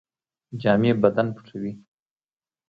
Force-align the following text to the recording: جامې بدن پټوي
جامې 0.61 0.91
بدن 1.01 1.27
پټوي 1.35 1.71